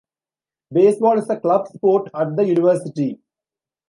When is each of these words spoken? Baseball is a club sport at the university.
Baseball 0.73 1.19
is 1.19 1.29
a 1.29 1.39
club 1.39 1.67
sport 1.67 2.09
at 2.15 2.35
the 2.35 2.43
university. 2.43 3.19